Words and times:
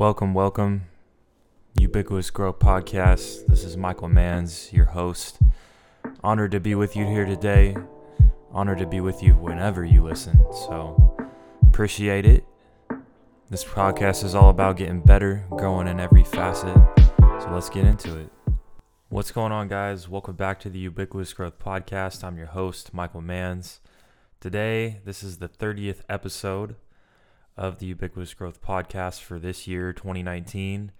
Welcome, 0.00 0.32
welcome. 0.32 0.86
Ubiquitous 1.78 2.30
Growth 2.30 2.58
Podcast. 2.58 3.44
This 3.48 3.64
is 3.64 3.76
Michael 3.76 4.08
Manns, 4.08 4.72
your 4.72 4.86
host. 4.86 5.38
Honored 6.24 6.52
to 6.52 6.58
be 6.58 6.74
with 6.74 6.96
you 6.96 7.04
here 7.04 7.26
today. 7.26 7.76
Honored 8.50 8.78
to 8.78 8.86
be 8.86 9.02
with 9.02 9.22
you 9.22 9.34
whenever 9.34 9.84
you 9.84 10.02
listen. 10.02 10.42
So, 10.50 11.14
appreciate 11.68 12.24
it. 12.24 12.46
This 13.50 13.62
podcast 13.62 14.24
is 14.24 14.34
all 14.34 14.48
about 14.48 14.78
getting 14.78 15.02
better, 15.02 15.44
growing 15.50 15.86
in 15.86 16.00
every 16.00 16.24
facet. 16.24 16.78
So, 17.18 17.50
let's 17.50 17.68
get 17.68 17.84
into 17.84 18.16
it. 18.16 18.30
What's 19.10 19.32
going 19.32 19.52
on, 19.52 19.68
guys? 19.68 20.08
Welcome 20.08 20.36
back 20.36 20.60
to 20.60 20.70
the 20.70 20.78
Ubiquitous 20.78 21.34
Growth 21.34 21.58
Podcast. 21.58 22.24
I'm 22.24 22.38
your 22.38 22.46
host, 22.46 22.94
Michael 22.94 23.20
Manns. 23.20 23.80
Today, 24.40 25.02
this 25.04 25.22
is 25.22 25.40
the 25.40 25.48
30th 25.50 26.00
episode 26.08 26.76
of 27.60 27.78
the 27.78 27.84
Ubiquitous 27.86 28.32
Growth 28.32 28.62
Podcast 28.62 29.20
for 29.20 29.38
this 29.38 29.68
year, 29.68 29.92
2019. 29.92 30.92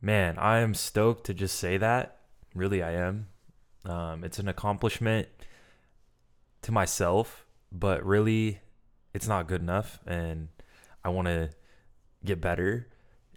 Man, 0.00 0.38
I 0.38 0.60
am 0.60 0.72
stoked 0.72 1.26
to 1.26 1.34
just 1.34 1.58
say 1.58 1.76
that. 1.76 2.20
Really, 2.54 2.82
I 2.82 2.92
am. 2.92 3.26
Um, 3.84 4.24
it's 4.24 4.38
an 4.38 4.48
accomplishment 4.48 5.28
to 6.62 6.72
myself, 6.72 7.44
but 7.70 8.02
really, 8.02 8.60
it's 9.12 9.28
not 9.28 9.46
good 9.46 9.60
enough. 9.60 10.00
And 10.06 10.48
I 11.04 11.10
want 11.10 11.28
to 11.28 11.50
get 12.24 12.40
better 12.40 12.88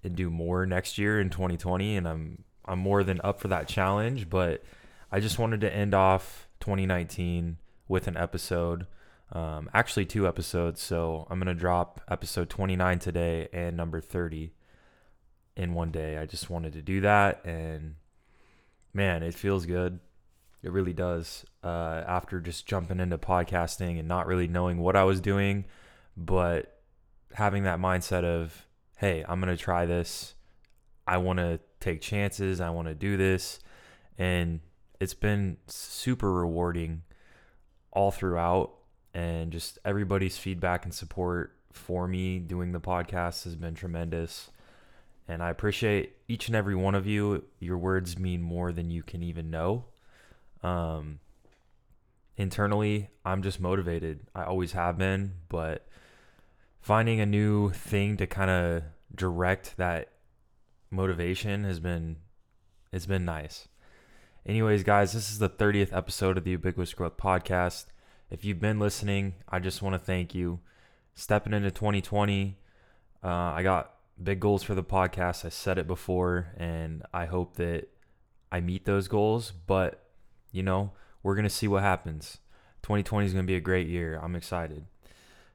and 0.02 0.16
do 0.16 0.30
more 0.30 0.66
next 0.66 0.98
year 0.98 1.20
in 1.20 1.32
2020. 1.32 1.98
And 1.98 2.08
I'm 2.08 2.44
I'm 2.64 2.80
more 2.80 3.04
than 3.04 3.20
up 3.26 3.42
for 3.42 3.50
that 3.50 3.68
challenge. 3.68 4.30
But 4.30 4.64
I 5.12 5.20
just 5.20 5.38
wanted 5.38 5.60
to 5.62 5.76
end 5.76 5.94
off 5.94 6.48
2019 6.62 7.58
with 7.90 8.08
an 8.08 8.16
episode 8.16 8.88
um, 9.32 9.70
actually 9.74 10.06
two 10.06 10.28
episodes. 10.28 10.82
So 10.82 11.28
I'm 11.30 11.40
gonna 11.40 11.54
drop 11.54 12.02
episode 12.10 12.50
29 12.50 13.00
today 13.00 13.48
and 13.54 13.78
number 13.78 14.02
30 14.02 14.54
in 15.56 15.74
one 15.74 15.92
day. 15.92 16.18
I 16.18 16.26
just 16.26 16.50
wanted 16.50 16.74
to 16.74 16.82
do 16.82 17.02
that, 17.02 17.46
and 17.46 17.96
man, 18.94 19.24
it 19.24 19.34
feels 19.34 19.66
good. 19.66 20.00
It 20.64 20.72
really 20.72 20.94
does. 20.94 21.46
Uh, 21.64 22.04
after 22.08 22.40
just 22.40 22.68
jumping 22.68 23.00
into 23.00 23.18
podcasting 23.18 23.98
and 24.00 24.08
not 24.08 24.28
really 24.28 24.48
knowing 24.48 24.80
what 24.80 24.96
I 24.96 25.04
was 25.04 25.22
doing, 25.22 25.66
but 26.16 26.82
having 27.34 27.64
that 27.64 27.80
mindset 27.80 28.24
of, 28.24 28.68
hey, 28.98 29.24
I'm 29.28 29.40
gonna 29.40 29.58
try 29.58 29.86
this. 29.86 30.36
I 31.08 31.18
want 31.18 31.40
to 31.40 31.60
take 31.80 32.00
chances. 32.02 32.62
I 32.62 32.70
want 32.70 32.88
to 32.88 32.94
do 32.94 33.18
this, 33.18 33.60
and 34.18 34.60
it's 35.00 35.16
been 35.16 35.58
super 35.68 36.32
rewarding 36.32 37.04
all 37.92 38.12
throughout 38.12 38.72
and 39.14 39.52
just 39.52 39.80
everybody's 39.84 40.38
feedback 40.38 40.86
and 40.86 40.94
support 40.94 41.56
for 41.72 42.08
me 42.08 42.40
doing 42.40 42.72
the 42.72 42.80
podcast 42.80 43.44
has 43.44 43.56
been 43.56 43.74
tremendous. 43.74 44.50
And 45.28 45.42
I 45.42 45.50
appreciate 45.50 46.16
each 46.28 46.48
and 46.48 46.56
every 46.56 46.76
one 46.76 46.96
of 46.96 47.08
you. 47.08 47.46
Your 47.60 47.78
words 47.78 48.18
mean 48.18 48.42
more 48.42 48.72
than 48.72 48.92
you 48.92 49.04
can 49.04 49.24
even 49.24 49.50
know. 49.50 49.86
Um, 50.64 51.20
internally, 52.36 53.10
I'm 53.24 53.42
just 53.42 53.60
motivated. 53.60 54.28
I 54.36 54.44
always 54.44 54.74
have 54.74 54.98
been, 54.98 55.34
but 55.48 55.88
finding 56.82 57.20
a 57.20 57.26
new 57.26 57.70
thing 57.70 58.18
to 58.18 58.28
kind 58.28 58.50
of 58.50 58.84
direct 59.14 59.78
that 59.78 60.10
motivation 60.90 61.64
has 61.64 61.80
been 61.80 62.18
it's 62.92 63.06
been 63.06 63.24
nice. 63.24 63.70
Anyways, 64.46 64.84
guys, 64.84 65.14
this 65.14 65.32
is 65.32 65.40
the 65.40 65.50
30th 65.50 65.96
episode 65.96 66.38
of 66.38 66.44
the 66.44 66.52
Ubiquitous 66.52 66.94
Growth 66.94 67.16
Podcast 67.16 67.86
if 68.32 68.46
you've 68.46 68.62
been 68.62 68.80
listening, 68.80 69.36
I 69.50 69.60
just 69.60 69.82
want 69.82 69.94
to 69.94 70.00
thank 70.00 70.34
you. 70.34 70.62
Stepping 71.14 71.54
into 71.54 71.70
2020, 71.70 72.58
uh, 73.22 73.28
I 73.28 73.62
got 73.62 73.94
big 74.22 74.40
goals 74.40 74.64
for 74.64 74.74
the 74.74 74.84
podcast. 74.84 75.44
I 75.44 75.50
said 75.50 75.78
it 75.78 75.86
before, 75.86 76.54
and 76.58 77.04
I 77.14 77.26
hope 77.26 77.58
that 77.58 77.90
I 78.50 78.62
meet 78.62 78.86
those 78.86 79.10
goals. 79.10 79.52
But, 79.52 80.02
you 80.52 80.64
know, 80.64 80.94
we're 81.22 81.36
going 81.36 81.44
to 81.44 81.50
see 81.50 81.68
what 81.68 81.84
happens. 81.84 82.38
2020 82.84 83.28
is 83.28 83.34
going 83.34 83.46
to 83.46 83.52
be 83.52 83.58
a 83.58 83.62
great 83.62 83.88
year. 83.88 84.18
I'm 84.24 84.36
excited. 84.36 84.86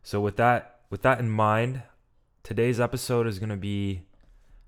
So 0.03 0.21
with 0.21 0.37
that 0.37 0.81
with 0.91 1.03
that 1.03 1.19
in 1.19 1.31
mind, 1.31 1.83
today's 2.43 2.79
episode 2.79 3.27
is 3.27 3.39
going 3.39 3.49
to 3.49 3.57
be 3.57 4.03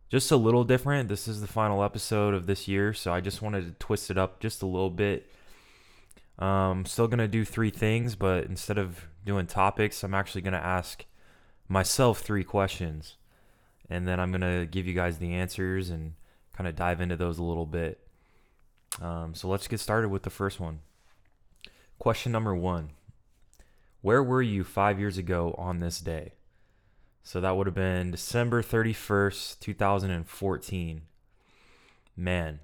just 0.08 0.32
a 0.32 0.36
little 0.36 0.64
different. 0.64 1.10
This 1.10 1.28
is 1.28 1.40
the 1.42 1.46
final 1.46 1.84
episode 1.84 2.34
of 2.34 2.46
this 2.46 2.66
year, 2.66 2.92
so 2.94 3.12
I 3.12 3.20
just 3.20 3.42
wanted 3.42 3.66
to 3.66 3.72
twist 3.78 4.10
it 4.10 4.18
up 4.18 4.40
just 4.40 4.62
a 4.62 4.66
little 4.66 4.90
bit 4.90 5.30
um, 6.38 6.84
still 6.84 7.08
gonna 7.08 7.28
do 7.28 7.44
three 7.44 7.70
things, 7.70 8.14
but 8.14 8.44
instead 8.44 8.78
of 8.78 9.08
doing 9.24 9.46
topics, 9.46 10.04
I'm 10.04 10.14
actually 10.14 10.42
gonna 10.42 10.56
ask 10.58 11.04
myself 11.68 12.20
three 12.20 12.44
questions, 12.44 13.16
and 13.90 14.06
then 14.06 14.20
I'm 14.20 14.30
gonna 14.30 14.64
give 14.64 14.86
you 14.86 14.94
guys 14.94 15.18
the 15.18 15.34
answers 15.34 15.90
and 15.90 16.14
kind 16.56 16.68
of 16.68 16.76
dive 16.76 17.00
into 17.00 17.16
those 17.16 17.38
a 17.38 17.42
little 17.42 17.66
bit. 17.66 18.00
Um, 19.02 19.34
so 19.34 19.48
let's 19.48 19.68
get 19.68 19.80
started 19.80 20.08
with 20.08 20.22
the 20.22 20.30
first 20.30 20.60
one. 20.60 20.80
Question 21.98 22.30
number 22.30 22.54
one: 22.54 22.90
Where 24.00 24.22
were 24.22 24.42
you 24.42 24.62
five 24.62 25.00
years 25.00 25.18
ago 25.18 25.54
on 25.58 25.80
this 25.80 26.00
day? 26.00 26.34
So 27.24 27.40
that 27.40 27.56
would 27.56 27.66
have 27.66 27.74
been 27.74 28.12
December 28.12 28.62
31st, 28.62 29.58
2014. 29.60 31.02
Man, 32.16 32.60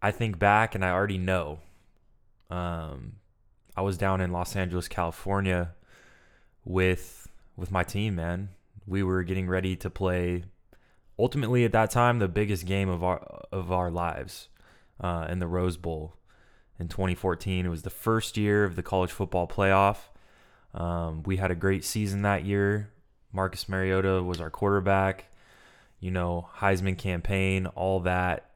I 0.00 0.10
think 0.10 0.38
back 0.38 0.74
and 0.74 0.84
I 0.84 0.90
already 0.90 1.18
know 1.18 1.58
um, 2.50 3.16
I 3.76 3.82
was 3.82 3.96
down 3.96 4.20
in 4.20 4.32
Los 4.32 4.56
Angeles, 4.56 4.88
California, 4.88 5.74
with 6.64 7.28
with 7.56 7.70
my 7.70 7.84
team. 7.84 8.16
Man, 8.16 8.50
we 8.86 9.02
were 9.02 9.22
getting 9.22 9.48
ready 9.48 9.76
to 9.76 9.90
play. 9.90 10.44
Ultimately, 11.18 11.64
at 11.64 11.72
that 11.72 11.90
time, 11.90 12.18
the 12.18 12.28
biggest 12.28 12.66
game 12.66 12.88
of 12.88 13.04
our 13.04 13.18
of 13.52 13.70
our 13.72 13.90
lives, 13.90 14.48
uh, 15.00 15.26
in 15.28 15.38
the 15.38 15.46
Rose 15.46 15.76
Bowl, 15.76 16.16
in 16.78 16.88
2014. 16.88 17.66
It 17.66 17.68
was 17.68 17.82
the 17.82 17.90
first 17.90 18.36
year 18.36 18.64
of 18.64 18.76
the 18.76 18.82
college 18.82 19.10
football 19.10 19.46
playoff. 19.46 19.98
Um, 20.74 21.22
we 21.24 21.36
had 21.36 21.50
a 21.50 21.56
great 21.56 21.84
season 21.84 22.22
that 22.22 22.44
year. 22.44 22.90
Marcus 23.32 23.68
Mariota 23.68 24.22
was 24.22 24.40
our 24.40 24.50
quarterback. 24.50 25.26
You 26.00 26.10
know, 26.10 26.48
Heisman 26.58 26.96
campaign, 26.96 27.66
all 27.66 28.00
that, 28.00 28.50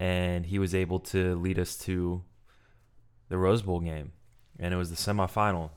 and 0.00 0.44
he 0.44 0.58
was 0.58 0.74
able 0.74 0.98
to 1.00 1.36
lead 1.36 1.58
us 1.58 1.76
to 1.78 2.24
the 3.32 3.38
Rose 3.38 3.62
Bowl 3.62 3.80
game, 3.80 4.12
and 4.58 4.74
it 4.74 4.76
was 4.76 4.90
the 4.90 4.96
semifinal. 4.96 5.70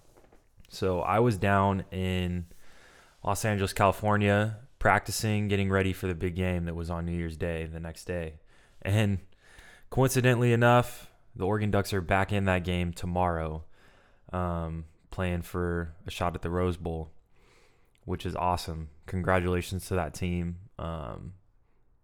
So 0.67 0.99
I 0.99 1.19
was 1.19 1.37
down 1.37 1.85
in 1.89 2.47
Los 3.23 3.45
Angeles, 3.45 3.71
California, 3.71 4.57
practicing, 4.77 5.47
getting 5.47 5.69
ready 5.69 5.93
for 5.93 6.07
the 6.07 6.13
big 6.13 6.35
game 6.35 6.65
that 6.65 6.75
was 6.75 6.89
on 6.89 7.05
New 7.05 7.13
Year's 7.13 7.37
Day 7.37 7.65
the 7.65 7.79
next 7.79 8.03
day. 8.03 8.33
And 8.81 9.19
coincidentally 9.89 10.51
enough, 10.51 11.09
the 11.33 11.45
Oregon 11.45 11.71
Ducks 11.71 11.93
are 11.93 12.01
back 12.01 12.33
in 12.33 12.43
that 12.43 12.65
game 12.65 12.91
tomorrow, 12.91 13.63
um, 14.33 14.83
playing 15.09 15.43
for 15.43 15.93
a 16.05 16.11
shot 16.11 16.35
at 16.35 16.41
the 16.41 16.49
Rose 16.49 16.75
Bowl, 16.75 17.09
which 18.03 18.25
is 18.25 18.35
awesome. 18.35 18.89
Congratulations 19.05 19.87
to 19.87 19.93
that 19.93 20.13
team. 20.13 20.57
Um, 20.77 21.35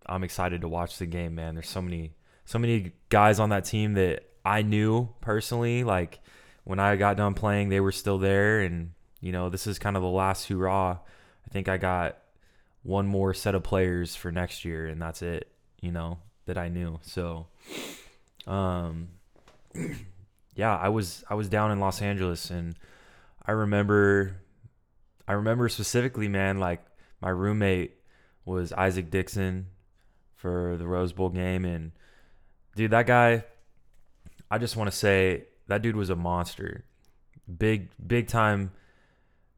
I'm 0.05 0.23
excited 0.23 0.61
to 0.61 0.69
watch 0.69 0.97
the 0.97 1.07
game, 1.07 1.35
man. 1.35 1.55
There's 1.55 1.67
so 1.67 1.81
many, 1.81 2.13
so 2.45 2.57
many 2.57 2.93
guys 3.09 3.37
on 3.37 3.49
that 3.49 3.65
team 3.65 3.95
that 3.95 4.30
I 4.43 4.61
knew 4.61 5.09
personally, 5.21 5.83
like 5.83 6.19
when 6.63 6.79
I 6.79 6.95
got 6.95 7.17
done 7.17 7.33
playing, 7.33 7.69
they 7.69 7.79
were 7.79 7.91
still 7.91 8.17
there, 8.17 8.61
and 8.61 8.91
you 9.19 9.31
know, 9.31 9.49
this 9.49 9.67
is 9.67 9.79
kind 9.79 9.95
of 9.95 10.01
the 10.01 10.09
last 10.09 10.47
hurrah. 10.47 10.97
I 10.97 11.49
think 11.51 11.67
I 11.69 11.77
got 11.77 12.17
one 12.83 13.07
more 13.07 13.33
set 13.33 13.55
of 13.55 13.63
players 13.63 14.15
for 14.15 14.31
next 14.31 14.65
year, 14.65 14.87
and 14.87 15.01
that's 15.01 15.21
it. 15.21 15.51
You 15.81 15.91
know 15.91 16.19
that 16.45 16.57
I 16.57 16.69
knew. 16.69 16.99
So, 17.03 17.47
um, 18.47 19.09
yeah, 20.55 20.75
I 20.75 20.89
was 20.89 21.23
I 21.29 21.35
was 21.35 21.49
down 21.49 21.71
in 21.71 21.79
Los 21.79 22.01
Angeles, 22.01 22.49
and 22.49 22.75
I 23.45 23.51
remember, 23.51 24.37
I 25.27 25.33
remember 25.33 25.69
specifically, 25.69 26.27
man, 26.27 26.59
like 26.59 26.83
my 27.21 27.29
roommate 27.29 27.95
was 28.45 28.73
Isaac 28.73 29.11
Dixon 29.11 29.67
for 30.35 30.75
the 30.77 30.87
Rose 30.87 31.13
Bowl 31.13 31.29
game, 31.29 31.65
and 31.65 31.91
dude, 32.75 32.91
that 32.91 33.05
guy 33.05 33.43
I 34.51 34.57
just 34.57 34.75
want 34.75 34.91
to 34.91 34.95
say 34.95 35.45
that 35.67 35.81
dude 35.81 35.95
was 35.95 36.09
a 36.09 36.15
monster. 36.15 36.83
Big, 37.57 37.87
big 38.05 38.27
time, 38.27 38.71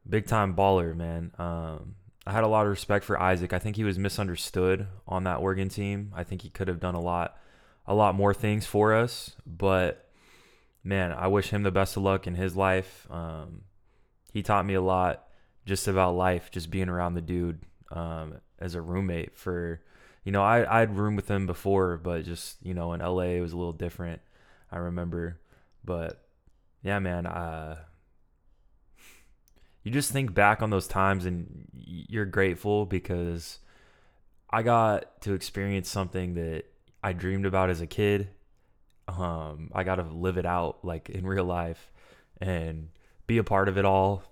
big 0.08 0.26
time 0.26 0.54
baller, 0.54 0.94
man. 0.94 1.32
Um, 1.36 1.96
I 2.24 2.32
had 2.32 2.44
a 2.44 2.48
lot 2.48 2.64
of 2.64 2.70
respect 2.70 3.04
for 3.04 3.20
Isaac. 3.20 3.52
I 3.52 3.58
think 3.58 3.74
he 3.74 3.82
was 3.82 3.98
misunderstood 3.98 4.86
on 5.08 5.24
that 5.24 5.40
Oregon 5.40 5.68
team. 5.68 6.12
I 6.14 6.22
think 6.22 6.42
he 6.42 6.48
could 6.48 6.68
have 6.68 6.78
done 6.78 6.94
a 6.94 7.00
lot, 7.00 7.36
a 7.88 7.94
lot 7.94 8.14
more 8.14 8.32
things 8.32 8.66
for 8.66 8.94
us. 8.94 9.32
But 9.44 10.08
man, 10.84 11.10
I 11.10 11.26
wish 11.26 11.50
him 11.50 11.64
the 11.64 11.72
best 11.72 11.96
of 11.96 12.04
luck 12.04 12.28
in 12.28 12.36
his 12.36 12.54
life. 12.54 13.08
Um, 13.10 13.62
he 14.32 14.44
taught 14.44 14.64
me 14.64 14.74
a 14.74 14.80
lot 14.80 15.24
just 15.66 15.88
about 15.88 16.14
life, 16.14 16.52
just 16.52 16.70
being 16.70 16.88
around 16.88 17.14
the 17.14 17.20
dude 17.20 17.58
um, 17.90 18.34
as 18.60 18.76
a 18.76 18.80
roommate. 18.80 19.36
For 19.36 19.80
you 20.22 20.30
know, 20.30 20.42
I 20.42 20.82
I'd 20.82 20.96
room 20.96 21.16
with 21.16 21.28
him 21.28 21.46
before, 21.46 21.96
but 21.96 22.24
just 22.24 22.58
you 22.62 22.74
know, 22.74 22.92
in 22.92 23.00
LA 23.00 23.22
it 23.22 23.40
was 23.40 23.52
a 23.52 23.56
little 23.56 23.72
different. 23.72 24.20
I 24.70 24.78
remember. 24.78 25.40
But 25.84 26.24
yeah, 26.82 26.98
man, 26.98 27.26
uh, 27.26 27.76
you 29.82 29.90
just 29.90 30.10
think 30.10 30.32
back 30.32 30.62
on 30.62 30.70
those 30.70 30.88
times 30.88 31.26
and 31.26 31.68
you're 31.74 32.24
grateful 32.24 32.86
because 32.86 33.58
I 34.50 34.62
got 34.62 35.20
to 35.22 35.34
experience 35.34 35.88
something 35.88 36.34
that 36.34 36.64
I 37.02 37.12
dreamed 37.12 37.44
about 37.44 37.70
as 37.70 37.80
a 37.80 37.86
kid. 37.86 38.28
Um, 39.06 39.70
I 39.74 39.84
got 39.84 39.96
to 39.96 40.04
live 40.04 40.38
it 40.38 40.46
out 40.46 40.84
like 40.84 41.10
in 41.10 41.26
real 41.26 41.44
life 41.44 41.90
and 42.40 42.88
be 43.26 43.38
a 43.38 43.44
part 43.44 43.68
of 43.68 43.76
it 43.76 43.84
all. 43.84 44.22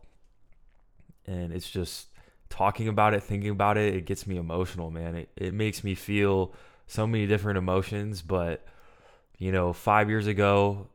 And 1.26 1.52
it's 1.52 1.70
just 1.70 2.06
talking 2.48 2.88
about 2.88 3.14
it, 3.14 3.22
thinking 3.22 3.50
about 3.50 3.76
it, 3.76 3.94
it 3.94 4.06
gets 4.06 4.26
me 4.26 4.36
emotional, 4.38 4.90
man. 4.90 5.14
It, 5.16 5.28
it 5.36 5.54
makes 5.54 5.84
me 5.84 5.94
feel 5.94 6.54
so 6.86 7.06
many 7.06 7.26
different 7.26 7.58
emotions. 7.58 8.22
But, 8.22 8.66
you 9.42 9.50
know, 9.50 9.72
five 9.72 10.08
years 10.08 10.28
ago 10.28 10.86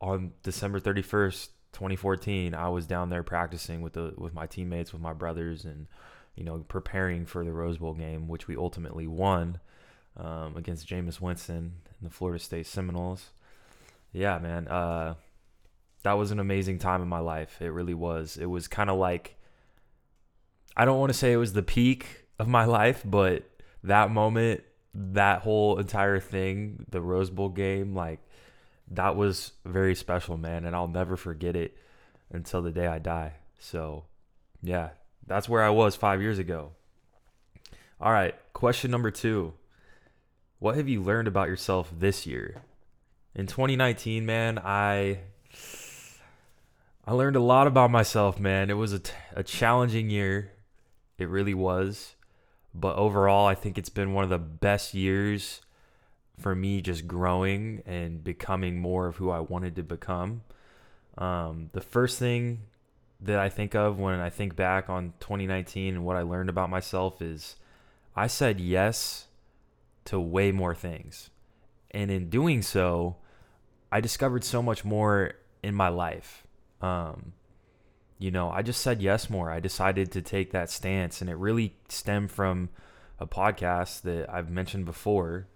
on 0.00 0.32
December 0.44 0.78
31st, 0.78 1.48
2014, 1.72 2.54
I 2.54 2.68
was 2.68 2.86
down 2.86 3.10
there 3.10 3.24
practicing 3.24 3.80
with 3.80 3.94
the 3.94 4.14
with 4.16 4.32
my 4.32 4.46
teammates, 4.46 4.92
with 4.92 5.02
my 5.02 5.12
brothers, 5.12 5.64
and 5.64 5.88
you 6.36 6.44
know 6.44 6.58
preparing 6.68 7.26
for 7.26 7.44
the 7.44 7.52
Rose 7.52 7.76
Bowl 7.76 7.94
game, 7.94 8.28
which 8.28 8.46
we 8.46 8.56
ultimately 8.56 9.08
won 9.08 9.58
um, 10.16 10.56
against 10.56 10.86
Jameis 10.86 11.20
Winston 11.20 11.72
and 11.98 12.08
the 12.08 12.14
Florida 12.14 12.38
State 12.38 12.68
Seminoles. 12.68 13.30
Yeah, 14.12 14.38
man, 14.38 14.68
uh, 14.68 15.14
that 16.04 16.12
was 16.12 16.30
an 16.30 16.38
amazing 16.38 16.78
time 16.78 17.02
in 17.02 17.08
my 17.08 17.18
life. 17.18 17.60
It 17.60 17.70
really 17.70 17.92
was. 17.92 18.36
It 18.36 18.46
was 18.46 18.68
kind 18.68 18.88
of 18.88 18.98
like 18.98 19.34
I 20.76 20.84
don't 20.84 21.00
want 21.00 21.10
to 21.10 21.18
say 21.18 21.32
it 21.32 21.38
was 21.38 21.54
the 21.54 21.64
peak 21.64 22.28
of 22.38 22.46
my 22.46 22.64
life, 22.78 23.02
but 23.04 23.50
that 23.82 24.12
moment, 24.12 24.62
that 24.98 25.42
whole 25.42 25.78
entire 25.78 26.18
thing, 26.18 26.84
the 26.90 27.00
Rose 27.00 27.30
Bowl 27.30 27.48
game, 27.48 27.94
like 27.94 28.18
that 28.90 29.16
was 29.16 29.52
very 29.64 29.94
special, 29.94 30.36
man, 30.36 30.64
and 30.64 30.74
I'll 30.74 30.88
never 30.88 31.16
forget 31.16 31.54
it 31.54 31.76
until 32.30 32.62
the 32.62 32.72
day 32.72 32.86
I 32.86 32.98
die. 32.98 33.34
So, 33.60 34.04
yeah, 34.62 34.90
that's 35.26 35.48
where 35.48 35.62
I 35.62 35.70
was 35.70 35.94
5 35.94 36.20
years 36.20 36.38
ago. 36.38 36.72
All 38.00 38.12
right, 38.12 38.34
question 38.52 38.90
number 38.90 39.10
2. 39.10 39.52
What 40.58 40.76
have 40.76 40.88
you 40.88 41.02
learned 41.02 41.28
about 41.28 41.48
yourself 41.48 41.92
this 41.96 42.26
year? 42.26 42.62
In 43.34 43.46
2019, 43.46 44.26
man, 44.26 44.58
I 44.58 45.20
I 47.06 47.12
learned 47.12 47.36
a 47.36 47.40
lot 47.40 47.66
about 47.66 47.90
myself, 47.90 48.38
man. 48.40 48.68
It 48.68 48.74
was 48.74 48.92
a, 48.92 48.98
t- 48.98 49.12
a 49.34 49.42
challenging 49.42 50.10
year. 50.10 50.52
It 51.16 51.28
really 51.28 51.54
was. 51.54 52.14
But 52.74 52.96
overall, 52.96 53.46
I 53.46 53.54
think 53.54 53.78
it's 53.78 53.88
been 53.88 54.12
one 54.12 54.24
of 54.24 54.30
the 54.30 54.38
best 54.38 54.94
years 54.94 55.62
for 56.38 56.54
me 56.54 56.80
just 56.80 57.06
growing 57.06 57.82
and 57.86 58.22
becoming 58.22 58.78
more 58.78 59.06
of 59.06 59.16
who 59.16 59.30
I 59.30 59.40
wanted 59.40 59.74
to 59.76 59.82
become. 59.82 60.42
Um, 61.16 61.70
the 61.72 61.80
first 61.80 62.18
thing 62.18 62.60
that 63.20 63.38
I 63.38 63.48
think 63.48 63.74
of 63.74 63.98
when 63.98 64.20
I 64.20 64.30
think 64.30 64.54
back 64.54 64.88
on 64.88 65.14
2019 65.20 65.94
and 65.94 66.04
what 66.04 66.16
I 66.16 66.22
learned 66.22 66.48
about 66.48 66.70
myself 66.70 67.20
is 67.20 67.56
I 68.14 68.28
said 68.28 68.60
yes 68.60 69.26
to 70.04 70.20
way 70.20 70.52
more 70.52 70.74
things. 70.74 71.30
And 71.90 72.10
in 72.10 72.30
doing 72.30 72.62
so, 72.62 73.16
I 73.90 74.00
discovered 74.00 74.44
so 74.44 74.62
much 74.62 74.84
more 74.84 75.32
in 75.62 75.74
my 75.74 75.88
life. 75.88 76.46
Um, 76.80 77.32
you 78.18 78.30
know, 78.30 78.50
I 78.50 78.62
just 78.62 78.82
said 78.82 79.00
yes 79.00 79.30
more. 79.30 79.50
I 79.50 79.60
decided 79.60 80.10
to 80.12 80.22
take 80.22 80.50
that 80.50 80.70
stance, 80.70 81.20
and 81.20 81.30
it 81.30 81.36
really 81.36 81.74
stemmed 81.88 82.32
from 82.32 82.68
a 83.20 83.26
podcast 83.26 84.02
that 84.02 84.28
I've 84.28 84.50
mentioned 84.50 84.84
before 84.84 85.46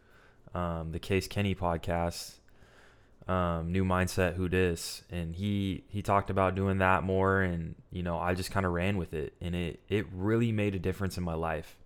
um, 0.55 0.93
the 0.93 0.99
Case 0.99 1.27
Kenny 1.27 1.55
podcast, 1.55 2.35
um, 3.27 3.73
New 3.73 3.85
Mindset 3.85 4.35
Who 4.35 4.49
Dis, 4.49 5.03
and 5.11 5.35
he 5.35 5.85
he 5.89 6.03
talked 6.03 6.31
about 6.31 6.55
doing 6.55 6.79
that 6.79 7.03
more, 7.03 7.41
and 7.41 7.75
you 7.91 8.03
know 8.03 8.17
I 8.19 8.35
just 8.35 8.51
kind 8.51 8.65
of 8.65 8.73
ran 8.73 8.97
with 8.97 9.13
it, 9.13 9.35
and 9.41 9.55
it 9.55 9.81
it 9.89 10.07
really 10.13 10.53
made 10.53 10.75
a 10.75 10.79
difference 10.79 11.17
in 11.17 11.25
my 11.25 11.35
life. 11.35 11.77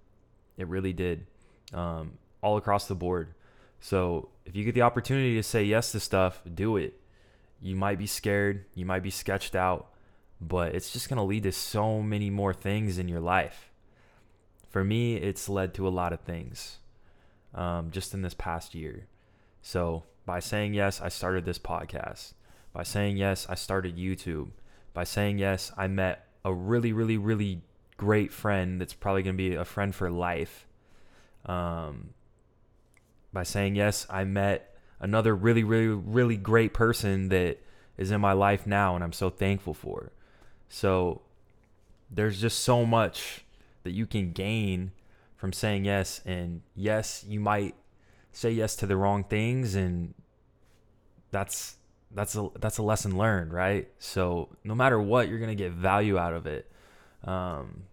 It 0.58 0.68
really 0.68 0.92
did, 0.92 1.26
um, 1.72 2.12
all 2.42 2.56
across 2.56 2.86
the 2.86 2.94
board. 2.94 3.34
So 3.80 4.28
if 4.44 4.56
you 4.56 4.64
get 4.64 4.74
the 4.74 4.82
opportunity 4.82 5.34
to 5.36 5.42
say 5.42 5.64
yes 5.64 5.92
to 5.92 6.00
stuff, 6.00 6.42
do 6.54 6.76
it. 6.76 7.00
You 7.60 7.76
might 7.76 7.98
be 7.98 8.06
scared, 8.06 8.64
you 8.74 8.84
might 8.84 9.02
be 9.02 9.10
sketched 9.10 9.54
out, 9.54 9.88
but 10.40 10.74
it's 10.74 10.92
just 10.92 11.08
gonna 11.08 11.24
lead 11.24 11.44
to 11.44 11.52
so 11.52 12.02
many 12.02 12.30
more 12.30 12.52
things 12.52 12.98
in 12.98 13.08
your 13.08 13.20
life. 13.20 13.70
For 14.68 14.84
me, 14.84 15.16
it's 15.16 15.48
led 15.48 15.74
to 15.74 15.88
a 15.88 15.90
lot 15.90 16.12
of 16.12 16.20
things 16.20 16.78
um, 17.54 17.90
just 17.90 18.14
in 18.14 18.22
this 18.22 18.34
past 18.34 18.74
year. 18.74 19.06
So 19.62 20.04
by 20.26 20.40
saying 20.40 20.74
yes, 20.74 21.00
I 21.00 21.08
started 21.08 21.44
this 21.44 21.58
podcast. 21.58 22.34
By 22.72 22.82
saying 22.82 23.16
yes, 23.16 23.46
I 23.48 23.54
started 23.54 23.96
YouTube. 23.96 24.50
By 24.92 25.04
saying 25.04 25.38
yes, 25.38 25.72
I 25.76 25.88
met 25.88 26.26
a 26.44 26.52
really, 26.52 26.92
really, 26.92 27.16
really 27.16 27.62
great 27.96 28.32
friend 28.32 28.80
that's 28.80 28.92
probably 28.92 29.22
going 29.22 29.36
to 29.36 29.38
be 29.38 29.54
a 29.54 29.64
friend 29.64 29.94
for 29.94 30.10
life. 30.10 30.66
Um, 31.46 32.10
by 33.32 33.44
saying 33.44 33.76
yes, 33.76 34.06
I 34.10 34.24
met 34.24 34.74
another 35.00 35.34
really, 35.34 35.64
really, 35.64 35.88
really 35.88 36.36
great 36.36 36.74
person 36.74 37.28
that 37.28 37.58
is 37.96 38.10
in 38.10 38.20
my 38.20 38.32
life 38.32 38.66
now, 38.66 38.94
and 38.94 39.02
I'm 39.02 39.12
so 39.12 39.30
thankful 39.30 39.74
for. 39.74 40.12
So 40.68 41.22
there's 42.10 42.40
just 42.40 42.60
so 42.60 42.84
much 42.84 43.44
that 43.82 43.92
you 43.92 44.06
can 44.06 44.32
gain 44.32 44.92
from 45.36 45.52
saying 45.52 45.84
yes. 45.84 46.20
And 46.24 46.62
yes, 46.74 47.24
you 47.28 47.40
might 47.40 47.74
say 48.32 48.50
yes 48.50 48.76
to 48.76 48.86
the 48.86 48.96
wrong 48.96 49.24
things, 49.24 49.74
and 49.74 50.14
that's 51.30 51.76
that's 52.10 52.36
a 52.36 52.48
that's 52.60 52.78
a 52.78 52.82
lesson 52.82 53.16
learned, 53.16 53.52
right? 53.52 53.88
So 53.98 54.48
no 54.64 54.74
matter 54.74 55.00
what, 55.00 55.28
you're 55.28 55.38
gonna 55.38 55.54
get 55.54 55.72
value 55.72 56.18
out 56.18 56.34
of 56.34 56.46
it. 56.46 56.70
Um, 57.24 57.84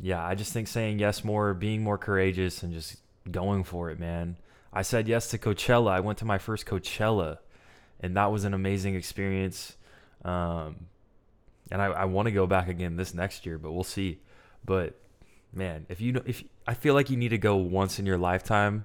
yeah, 0.00 0.24
I 0.24 0.34
just 0.34 0.52
think 0.52 0.68
saying 0.68 0.98
yes 0.98 1.24
more, 1.24 1.54
being 1.54 1.82
more 1.82 1.98
courageous, 1.98 2.62
and 2.62 2.72
just 2.72 2.96
going 3.30 3.64
for 3.64 3.90
it, 3.90 3.98
man. 3.98 4.36
I 4.72 4.82
said 4.82 5.08
yes 5.08 5.28
to 5.28 5.38
Coachella. 5.38 5.90
I 5.90 6.00
went 6.00 6.18
to 6.18 6.24
my 6.24 6.38
first 6.38 6.66
Coachella, 6.66 7.38
and 8.00 8.16
that 8.16 8.30
was 8.30 8.44
an 8.44 8.54
amazing 8.54 8.94
experience. 8.94 9.76
Um, 10.24 10.86
and 11.70 11.82
I, 11.82 11.86
I 11.86 12.04
want 12.06 12.26
to 12.26 12.32
go 12.32 12.46
back 12.46 12.68
again 12.68 12.96
this 12.96 13.14
next 13.14 13.46
year, 13.46 13.58
but 13.58 13.72
we'll 13.72 13.84
see. 13.84 14.20
But 14.64 14.98
man, 15.52 15.86
if 15.88 16.00
you 16.00 16.22
if 16.26 16.42
I 16.66 16.74
feel 16.74 16.94
like 16.94 17.10
you 17.10 17.16
need 17.16 17.30
to 17.30 17.38
go 17.38 17.56
once 17.56 17.98
in 17.98 18.06
your 18.06 18.18
lifetime, 18.18 18.84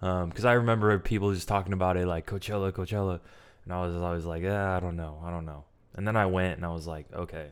because 0.00 0.44
um, 0.44 0.50
I 0.50 0.52
remember 0.52 0.98
people 0.98 1.32
just 1.32 1.48
talking 1.48 1.72
about 1.72 1.96
it 1.96 2.06
like 2.06 2.26
Coachella, 2.26 2.72
Coachella, 2.72 3.20
and 3.64 3.72
I 3.72 3.84
was 3.84 3.94
always 3.94 4.24
like, 4.24 4.42
yeah, 4.42 4.76
I 4.76 4.80
don't 4.80 4.96
know, 4.96 5.20
I 5.24 5.30
don't 5.30 5.46
know. 5.46 5.64
And 5.94 6.06
then 6.06 6.16
I 6.16 6.26
went 6.26 6.56
and 6.56 6.66
I 6.66 6.72
was 6.72 6.86
like, 6.86 7.06
okay, 7.12 7.48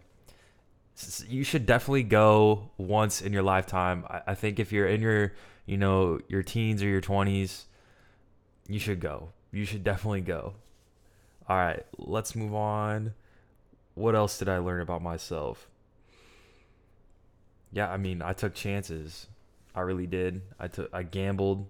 you 1.29 1.44
should 1.44 1.64
definitely 1.64 2.02
go 2.02 2.70
once 2.76 3.23
in 3.23 3.32
your 3.32 3.43
lifetime. 3.43 4.05
I, 4.08 4.23
I 4.29 4.34
think 4.34 4.58
if 4.58 4.72
you're 4.72 4.86
in 4.86 5.01
your, 5.01 5.32
you 5.65 5.77
know, 5.77 6.20
your 6.29 6.43
teens 6.43 6.82
or 6.82 6.86
your 6.86 7.01
twenties, 7.01 7.67
you 8.69 8.79
should 8.79 9.01
go. 9.01 9.31
You 9.53 9.65
should 9.65 9.84
definitely 9.84 10.22
go. 10.22 10.55
All 11.48 11.56
right, 11.56 11.84
let's 11.98 12.34
move 12.34 12.55
on. 12.55 13.15
What 13.94 14.15
else 14.15 14.39
did 14.39 14.49
I 14.49 14.58
learn 14.58 14.81
about 14.81 15.03
myself? 15.03 15.69
yeah, 17.72 17.91
I 17.91 17.96
mean, 17.96 18.22
I 18.22 18.34
took 18.34 18.55
chances. 18.55 19.27
I 19.75 19.81
really 19.81 20.06
did. 20.06 20.43
I 20.61 20.69
took 20.69 20.91
I 20.93 21.03
gambled, 21.03 21.69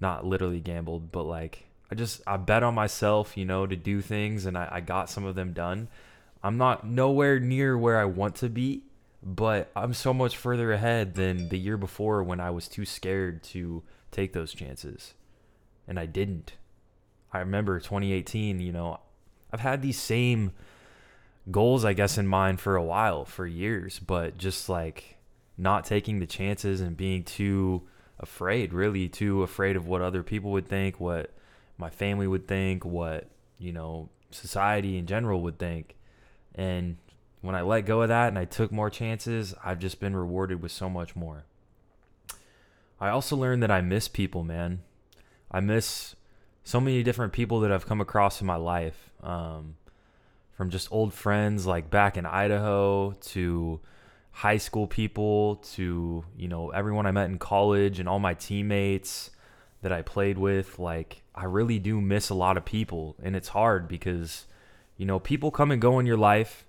not 0.00 0.26
literally 0.26 0.60
gambled, 0.60 1.12
but 1.12 1.22
like 1.22 1.64
I 1.90 1.94
just 1.94 2.20
I 2.26 2.36
bet 2.36 2.64
on 2.64 2.74
myself, 2.74 3.36
you 3.36 3.44
know, 3.44 3.66
to 3.66 3.76
do 3.76 4.00
things 4.00 4.44
and 4.44 4.58
I, 4.58 4.68
I 4.70 4.80
got 4.80 5.08
some 5.08 5.24
of 5.24 5.36
them 5.36 5.52
done. 5.52 5.88
I'm 6.42 6.58
not 6.58 6.86
nowhere 6.86 7.38
near 7.38 7.78
where 7.78 7.98
I 7.98 8.04
want 8.04 8.34
to 8.36 8.48
be, 8.48 8.82
but 9.22 9.70
I'm 9.76 9.94
so 9.94 10.12
much 10.12 10.36
further 10.36 10.72
ahead 10.72 11.14
than 11.14 11.48
the 11.48 11.58
year 11.58 11.76
before 11.76 12.22
when 12.22 12.40
I 12.40 12.50
was 12.50 12.68
too 12.68 12.84
scared 12.84 13.42
to 13.44 13.84
take 14.10 14.32
those 14.32 14.52
chances. 14.52 15.14
And 15.86 16.00
I 16.00 16.06
didn't. 16.06 16.54
I 17.32 17.38
remember 17.38 17.78
2018, 17.78 18.60
you 18.60 18.72
know, 18.72 18.98
I've 19.52 19.60
had 19.60 19.82
these 19.82 19.98
same 19.98 20.52
goals, 21.50 21.84
I 21.84 21.92
guess, 21.92 22.18
in 22.18 22.26
mind 22.26 22.60
for 22.60 22.76
a 22.76 22.82
while, 22.82 23.24
for 23.24 23.46
years, 23.46 23.98
but 23.98 24.36
just 24.36 24.68
like 24.68 25.16
not 25.56 25.84
taking 25.84 26.18
the 26.18 26.26
chances 26.26 26.80
and 26.80 26.96
being 26.96 27.24
too 27.24 27.82
afraid, 28.18 28.72
really 28.72 29.08
too 29.08 29.42
afraid 29.42 29.76
of 29.76 29.86
what 29.86 30.02
other 30.02 30.22
people 30.22 30.50
would 30.52 30.68
think, 30.68 31.00
what 31.00 31.32
my 31.78 31.90
family 31.90 32.26
would 32.26 32.48
think, 32.48 32.84
what, 32.84 33.28
you 33.58 33.72
know, 33.72 34.08
society 34.30 34.96
in 34.96 35.06
general 35.06 35.40
would 35.42 35.58
think. 35.58 35.96
And 36.54 36.96
when 37.42 37.54
I 37.54 37.62
let 37.62 37.86
go 37.86 38.02
of 38.02 38.08
that 38.08 38.28
and 38.28 38.38
I 38.38 38.44
took 38.44 38.72
more 38.72 38.90
chances, 38.90 39.54
I've 39.64 39.78
just 39.78 40.00
been 40.00 40.16
rewarded 40.16 40.62
with 40.62 40.72
so 40.72 40.88
much 40.88 41.14
more. 41.14 41.44
I 43.00 43.10
also 43.10 43.36
learned 43.36 43.62
that 43.62 43.70
I 43.70 43.82
miss 43.82 44.08
people, 44.08 44.42
man. 44.42 44.80
I 45.50 45.60
miss 45.60 46.16
so 46.64 46.80
many 46.80 47.02
different 47.02 47.32
people 47.32 47.60
that 47.60 47.70
I've 47.70 47.86
come 47.86 48.00
across 48.00 48.40
in 48.40 48.46
my 48.46 48.56
life. 48.56 49.10
Um, 49.22 49.76
from 50.56 50.70
just 50.70 50.90
old 50.90 51.12
friends 51.12 51.66
like 51.66 51.90
back 51.90 52.16
in 52.16 52.26
Idaho 52.26 53.12
to 53.12 53.80
high 54.32 54.56
school 54.56 54.86
people 54.86 55.56
to, 55.56 56.24
you 56.36 56.48
know, 56.48 56.70
everyone 56.70 57.06
I 57.06 57.10
met 57.10 57.30
in 57.30 57.38
college 57.38 58.00
and 58.00 58.08
all 58.08 58.18
my 58.18 58.34
teammates 58.34 59.30
that 59.82 59.92
I 59.92 60.02
played 60.02 60.38
with. 60.38 60.78
Like, 60.78 61.22
I 61.34 61.44
really 61.44 61.78
do 61.78 62.00
miss 62.00 62.30
a 62.30 62.34
lot 62.34 62.56
of 62.56 62.64
people. 62.64 63.16
And 63.22 63.36
it's 63.36 63.48
hard 63.48 63.86
because, 63.86 64.46
you 64.96 65.06
know, 65.06 65.18
people 65.18 65.50
come 65.50 65.70
and 65.70 65.80
go 65.80 65.98
in 65.98 66.06
your 66.06 66.16
life 66.16 66.64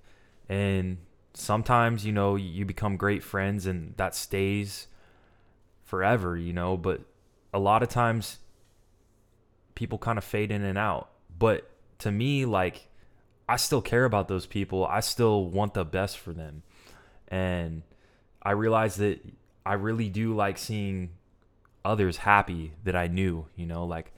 And 0.50 0.98
sometimes, 1.34 2.06
you 2.06 2.12
know, 2.12 2.36
you 2.36 2.65
become 2.65 2.98
great 2.98 3.24
friends 3.24 3.65
and 3.65 3.96
that 3.98 4.15
stays 4.15 4.88
forever, 5.84 6.38
you 6.38 6.53
know, 6.53 6.77
but 6.77 7.01
a 7.53 7.60
lot 7.60 7.84
of 7.84 7.89
times 7.89 8.39
people 9.75 9.98
kind 9.98 10.17
of 10.17 10.24
fade 10.24 10.51
in 10.51 10.63
and 10.63 10.77
out. 10.77 11.10
But 11.38 11.70
to 12.00 12.12
me, 12.12 12.46
like, 12.46 12.89
I 13.50 13.56
still 13.56 13.82
care 13.82 14.06
about 14.06 14.27
those 14.27 14.46
people. 14.46 14.86
I 14.86 15.00
still 15.00 15.46
want 15.46 15.74
the 15.74 15.86
best 15.86 16.18
for 16.18 16.34
them. 16.34 16.63
And 17.30 17.84
I 18.42 18.51
realize 18.51 18.98
that 18.98 19.20
I 19.66 19.74
really 19.74 20.10
do 20.10 20.36
like 20.36 20.58
seeing 20.58 21.12
others 21.84 22.18
happy 22.18 22.74
that 22.84 22.96
I 22.96 23.08
knew, 23.08 23.46
you 23.56 23.66
know, 23.66 23.86
like 23.86 24.12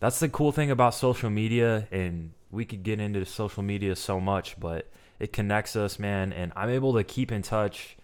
that's 0.00 0.20
the 0.20 0.28
cool 0.28 0.52
thing 0.52 0.70
about 0.70 0.94
social 0.94 1.30
media 1.30 1.88
and 1.90 2.32
we 2.50 2.64
could 2.64 2.82
get 2.82 3.00
into 3.00 3.24
social 3.24 3.62
media 3.62 3.96
so 3.96 4.20
much, 4.20 4.58
but 4.60 4.90
it 5.18 5.32
connects 5.32 5.74
us, 5.76 5.98
man, 5.98 6.32
and 6.32 6.52
I'm 6.54 6.68
able 6.68 6.94
to 6.94 7.04
keep 7.04 7.32
in 7.32 7.42
touch 7.42 7.96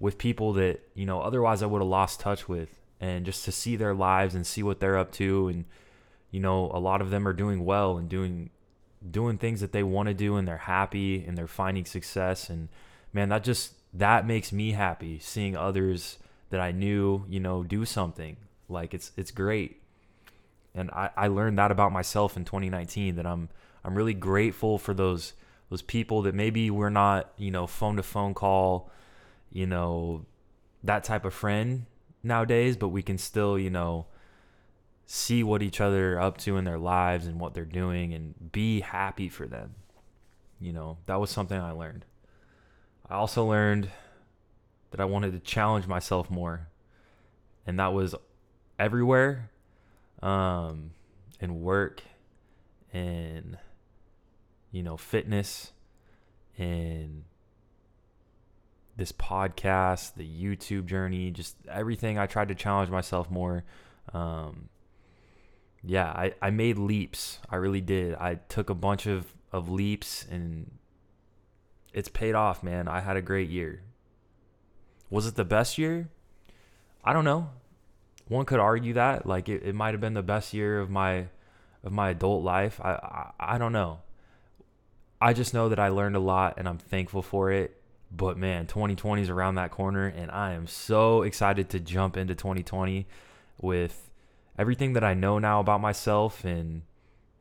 with 0.00 0.18
people 0.18 0.54
that, 0.54 0.80
you 0.94 1.06
know, 1.06 1.20
otherwise 1.20 1.62
I 1.62 1.66
would 1.66 1.80
have 1.80 1.88
lost 1.88 2.20
touch 2.20 2.48
with 2.48 2.80
and 3.00 3.24
just 3.24 3.44
to 3.44 3.52
see 3.52 3.76
their 3.76 3.94
lives 3.94 4.34
and 4.34 4.46
see 4.46 4.62
what 4.62 4.80
they're 4.80 4.98
up 4.98 5.12
to 5.12 5.48
and 5.48 5.64
you 6.30 6.40
know, 6.40 6.70
a 6.74 6.78
lot 6.78 7.00
of 7.00 7.10
them 7.10 7.26
are 7.26 7.32
doing 7.32 7.64
well 7.64 7.96
and 7.96 8.08
doing 8.08 8.50
doing 9.10 9.38
things 9.38 9.60
that 9.60 9.72
they 9.72 9.82
want 9.82 10.08
to 10.08 10.14
do 10.14 10.36
and 10.36 10.46
they're 10.46 10.56
happy 10.56 11.24
and 11.24 11.36
they're 11.36 11.46
finding 11.46 11.84
success 11.84 12.50
and 12.50 12.68
man, 13.12 13.30
that 13.30 13.42
just 13.42 13.72
that 13.94 14.26
makes 14.26 14.52
me 14.52 14.72
happy 14.72 15.18
seeing 15.18 15.56
others 15.56 16.18
that 16.50 16.60
I 16.60 16.70
knew, 16.70 17.24
you 17.28 17.40
know, 17.40 17.62
do 17.62 17.84
something. 17.84 18.36
Like 18.68 18.94
it's 18.94 19.12
it's 19.16 19.30
great. 19.30 19.82
And 20.74 20.90
I, 20.90 21.10
I 21.16 21.28
learned 21.28 21.58
that 21.58 21.70
about 21.70 21.92
myself 21.92 22.36
in 22.36 22.44
2019 22.44 23.16
that 23.16 23.26
I'm 23.26 23.48
I'm 23.84 23.94
really 23.94 24.14
grateful 24.14 24.78
for 24.78 24.94
those 24.94 25.32
those 25.70 25.82
people 25.82 26.22
that 26.22 26.34
maybe 26.34 26.70
we're 26.70 26.90
not, 26.90 27.32
you 27.36 27.50
know, 27.50 27.66
phone 27.66 27.96
to 27.96 28.02
phone 28.02 28.34
call, 28.34 28.90
you 29.50 29.66
know, 29.66 30.26
that 30.84 31.02
type 31.02 31.24
of 31.24 31.34
friend 31.34 31.86
nowadays, 32.22 32.76
but 32.76 32.88
we 32.88 33.02
can 33.02 33.18
still, 33.18 33.58
you 33.58 33.70
know, 33.70 34.06
see 35.06 35.44
what 35.44 35.62
each 35.62 35.80
other 35.80 36.14
are 36.14 36.20
up 36.20 36.36
to 36.38 36.56
in 36.56 36.64
their 36.64 36.78
lives 36.78 37.26
and 37.26 37.40
what 37.40 37.54
they're 37.54 37.64
doing 37.64 38.12
and 38.12 38.52
be 38.52 38.80
happy 38.80 39.28
for 39.28 39.46
them. 39.46 39.74
You 40.60 40.72
know, 40.72 40.98
that 41.06 41.20
was 41.20 41.30
something 41.30 41.58
I 41.58 41.70
learned. 41.70 42.04
I 43.08 43.14
also 43.14 43.44
learned 43.44 43.88
that 44.90 45.00
I 45.00 45.04
wanted 45.04 45.32
to 45.32 45.38
challenge 45.38 45.86
myself 45.86 46.28
more. 46.28 46.68
And 47.66 47.78
that 47.78 47.92
was 47.92 48.14
everywhere 48.78 49.50
um, 50.22 50.90
in 51.40 51.62
work, 51.62 52.02
in, 52.92 53.56
you 54.72 54.82
know, 54.82 54.96
fitness, 54.96 55.72
in 56.58 57.24
this 58.96 59.12
podcast, 59.12 60.14
the 60.14 60.26
YouTube 60.26 60.86
journey, 60.86 61.30
just 61.30 61.56
everything. 61.68 62.18
I 62.18 62.26
tried 62.26 62.48
to 62.48 62.54
challenge 62.54 62.90
myself 62.90 63.30
more. 63.30 63.64
Um, 64.12 64.68
yeah, 65.86 66.08
I, 66.08 66.34
I 66.42 66.50
made 66.50 66.78
leaps. 66.78 67.38
I 67.48 67.56
really 67.56 67.80
did. 67.80 68.14
I 68.16 68.34
took 68.48 68.70
a 68.70 68.74
bunch 68.74 69.06
of, 69.06 69.32
of 69.52 69.70
leaps 69.70 70.26
and 70.28 70.70
it's 71.92 72.08
paid 72.08 72.34
off, 72.34 72.62
man. 72.62 72.88
I 72.88 73.00
had 73.00 73.16
a 73.16 73.22
great 73.22 73.48
year. 73.48 73.82
Was 75.10 75.26
it 75.26 75.36
the 75.36 75.44
best 75.44 75.78
year? 75.78 76.08
I 77.04 77.12
don't 77.12 77.24
know. 77.24 77.50
One 78.26 78.44
could 78.44 78.58
argue 78.58 78.94
that. 78.94 79.26
Like 79.26 79.48
it, 79.48 79.62
it 79.62 79.74
might 79.76 79.94
have 79.94 80.00
been 80.00 80.14
the 80.14 80.22
best 80.22 80.52
year 80.52 80.80
of 80.80 80.90
my 80.90 81.26
of 81.84 81.92
my 81.92 82.10
adult 82.10 82.42
life. 82.42 82.80
I, 82.82 82.92
I 82.94 83.54
I 83.54 83.58
don't 83.58 83.72
know. 83.72 84.00
I 85.20 85.32
just 85.32 85.54
know 85.54 85.68
that 85.68 85.78
I 85.78 85.88
learned 85.88 86.16
a 86.16 86.20
lot 86.20 86.54
and 86.58 86.68
I'm 86.68 86.78
thankful 86.78 87.22
for 87.22 87.52
it. 87.52 87.80
But 88.10 88.36
man, 88.36 88.66
2020 88.66 89.22
is 89.22 89.30
around 89.30 89.54
that 89.54 89.70
corner 89.70 90.06
and 90.06 90.30
I 90.32 90.52
am 90.54 90.66
so 90.66 91.22
excited 91.22 91.70
to 91.70 91.80
jump 91.80 92.16
into 92.16 92.34
2020 92.34 93.06
with 93.60 94.10
everything 94.58 94.94
that 94.94 95.04
I 95.04 95.14
know 95.14 95.38
now 95.38 95.60
about 95.60 95.80
myself 95.80 96.44
and 96.44 96.82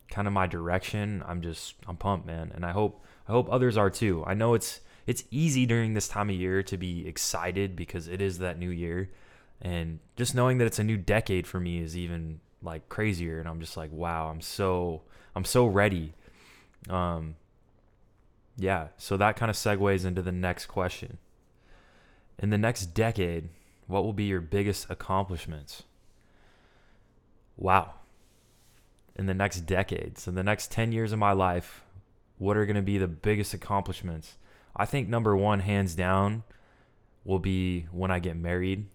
kind 0.10 0.28
of 0.28 0.34
my 0.34 0.48
direction. 0.48 1.24
I'm 1.28 1.42
just 1.42 1.76
I'm 1.88 1.98
pumped, 1.98 2.28
man. 2.28 2.52
And 2.54 2.66
I 2.66 2.72
hope 2.72 3.04
I 3.28 3.32
hope 3.32 3.48
others 3.50 3.78
are 3.78 3.90
too. 3.90 4.24
I 4.26 4.34
know 4.34 4.54
it's 4.54 4.82
it's 5.08 5.24
easy 5.32 5.66
during 5.66 5.94
this 5.94 6.08
time 6.08 6.30
of 6.30 6.36
year 6.36 6.64
to 6.64 6.78
be 6.78 7.08
excited 7.08 7.76
because 7.76 8.08
it 8.08 8.22
is 8.22 8.40
that 8.40 8.58
new 8.58 8.70
year. 8.70 9.12
And 9.62 10.00
just 10.16 10.36
knowing 10.36 10.58
that 10.58 10.66
it's 10.66 10.80
a 10.80 10.84
new 10.84 10.98
decade 10.98 11.48
for 11.48 11.60
me 11.60 11.80
is 11.80 11.96
even 11.96 12.40
like 12.62 12.90
crazier 12.90 13.40
and 13.40 13.48
I'm 13.48 13.60
just 13.60 13.78
like, 13.78 13.92
wow, 13.92 14.30
I'm 14.30 14.42
so 14.42 15.04
I'm 15.36 15.46
so 15.46 15.66
ready. 15.66 16.14
Um 16.90 17.36
yeah, 18.58 18.88
so 18.98 19.18
that 19.18 19.36
kind 19.36 19.50
of 19.50 19.56
segues 19.58 20.06
into 20.06 20.22
the 20.22 20.32
next 20.32 20.68
question. 20.68 21.18
In 22.40 22.50
the 22.50 22.58
next 22.58 22.88
decade, 22.88 23.50
what 23.88 24.04
will 24.04 24.14
be 24.14 24.26
your 24.26 24.42
biggest 24.42 24.88
accomplishments? 24.90 25.84
Wow. 27.58 27.94
In 29.16 29.28
the 29.28 29.34
next 29.34 29.62
decade, 29.62 30.18
so 30.18 30.32
the 30.32 30.44
next 30.44 30.72
10 30.72 30.92
years 30.92 31.14
of 31.14 31.20
my 31.20 31.32
life, 31.32 31.84
what 32.38 32.58
are 32.58 32.66
going 32.66 32.76
to 32.76 32.82
be 32.82 32.98
the 32.98 33.08
biggest 33.08 33.54
accomplishments? 33.54 34.36
I 34.76 34.86
think 34.86 35.08
number 35.08 35.38
one, 35.38 35.62
hands 35.62 35.96
down, 35.96 36.44
will 37.24 37.40
be 37.40 37.88
when 37.92 38.12
I 38.12 38.20
get 38.20 38.36
married. 38.36 38.88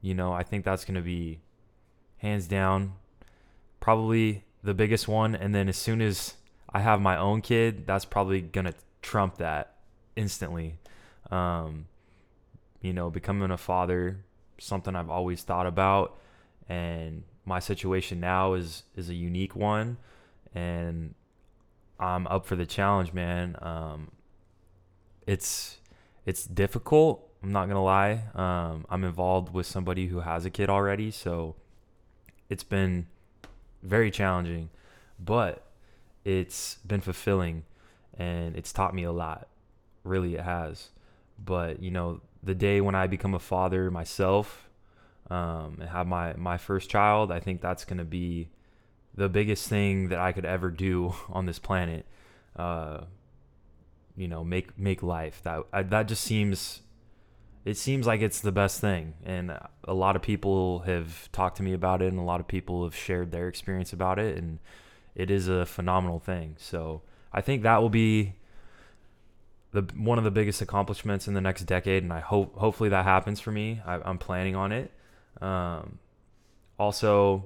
You 0.00 0.14
know, 0.14 0.32
I 0.32 0.42
think 0.42 0.64
that's 0.64 0.84
going 0.84 0.94
to 0.94 1.02
be 1.02 1.40
hands 2.18 2.46
down 2.46 2.94
probably 3.80 4.42
the 4.62 4.72
biggest 4.72 5.06
one. 5.06 5.34
And 5.34 5.54
then 5.54 5.68
as 5.68 5.76
soon 5.76 6.00
as 6.00 6.34
I 6.72 6.80
have 6.80 7.02
my 7.02 7.18
own 7.18 7.42
kid, 7.42 7.86
that's 7.86 8.06
probably 8.06 8.40
going 8.40 8.64
to 8.64 8.74
trump 9.02 9.36
that 9.36 9.74
instantly. 10.16 10.78
Um, 11.30 11.84
you 12.80 12.94
know, 12.94 13.10
becoming 13.10 13.50
a 13.50 13.58
father, 13.58 14.24
something 14.56 14.96
I've 14.96 15.10
always 15.10 15.42
thought 15.42 15.66
about. 15.66 16.18
And 16.66 17.24
my 17.44 17.58
situation 17.58 18.20
now 18.20 18.54
is 18.54 18.84
is 18.96 19.08
a 19.08 19.14
unique 19.14 19.54
one. 19.54 19.98
And 20.54 21.14
I'm 21.98 22.26
up 22.26 22.46
for 22.46 22.56
the 22.56 22.66
challenge, 22.66 23.12
man. 23.12 23.56
Um, 23.60 24.10
it's 25.26 25.78
it's 26.26 26.44
difficult. 26.44 27.28
I'm 27.42 27.52
not 27.52 27.68
gonna 27.68 27.82
lie. 27.82 28.22
Um, 28.34 28.86
I'm 28.88 29.04
involved 29.04 29.52
with 29.52 29.66
somebody 29.66 30.06
who 30.06 30.20
has 30.20 30.44
a 30.44 30.50
kid 30.50 30.70
already, 30.70 31.10
so 31.10 31.56
it's 32.48 32.64
been 32.64 33.06
very 33.82 34.10
challenging, 34.10 34.70
but 35.18 35.66
it's 36.24 36.76
been 36.86 37.00
fulfilling, 37.00 37.64
and 38.16 38.56
it's 38.56 38.72
taught 38.72 38.94
me 38.94 39.04
a 39.04 39.12
lot. 39.12 39.48
Really, 40.04 40.34
it 40.34 40.42
has. 40.42 40.88
But 41.42 41.82
you 41.82 41.90
know, 41.90 42.20
the 42.42 42.54
day 42.54 42.80
when 42.80 42.94
I 42.94 43.06
become 43.06 43.34
a 43.34 43.38
father 43.38 43.90
myself, 43.90 44.68
um, 45.30 45.78
and 45.80 45.88
have 45.88 46.06
my 46.06 46.34
my 46.34 46.58
first 46.58 46.90
child, 46.90 47.32
I 47.32 47.40
think 47.40 47.60
that's 47.60 47.84
gonna 47.84 48.04
be 48.04 48.50
the 49.14 49.28
biggest 49.28 49.68
thing 49.68 50.08
that 50.08 50.18
I 50.18 50.32
could 50.32 50.44
ever 50.44 50.70
do 50.70 51.14
on 51.28 51.46
this 51.46 51.58
planet. 51.58 52.06
Uh, 52.56 53.02
you 54.16 54.28
know, 54.28 54.44
make 54.44 54.78
make 54.78 55.02
life. 55.02 55.40
That 55.42 55.64
I, 55.72 55.82
that 55.82 56.08
just 56.08 56.22
seems 56.22 56.80
it 57.64 57.76
seems 57.78 58.06
like 58.06 58.20
it's 58.20 58.40
the 58.40 58.52
best 58.52 58.80
thing, 58.80 59.14
and 59.24 59.56
a 59.84 59.94
lot 59.94 60.16
of 60.16 60.22
people 60.22 60.80
have 60.80 61.32
talked 61.32 61.56
to 61.56 61.62
me 61.62 61.72
about 61.72 62.02
it, 62.02 62.08
and 62.08 62.18
a 62.18 62.24
lot 62.24 62.40
of 62.40 62.46
people 62.46 62.84
have 62.84 62.94
shared 62.94 63.32
their 63.32 63.48
experience 63.48 63.92
about 63.92 64.18
it, 64.18 64.36
and 64.36 64.58
it 65.14 65.30
is 65.30 65.48
a 65.48 65.64
phenomenal 65.64 66.18
thing. 66.18 66.56
So 66.58 67.02
I 67.32 67.40
think 67.40 67.62
that 67.62 67.80
will 67.80 67.88
be 67.88 68.34
the 69.72 69.82
one 69.96 70.18
of 70.18 70.24
the 70.24 70.30
biggest 70.30 70.60
accomplishments 70.60 71.26
in 71.26 71.34
the 71.34 71.40
next 71.40 71.64
decade, 71.64 72.02
and 72.02 72.12
I 72.12 72.20
hope 72.20 72.56
hopefully 72.56 72.90
that 72.90 73.04
happens 73.04 73.40
for 73.40 73.50
me. 73.50 73.80
I, 73.86 74.08
am 74.08 74.18
planning 74.18 74.54
on 74.54 74.70
it. 74.70 74.92
Um, 75.40 75.98
also, 76.78 77.44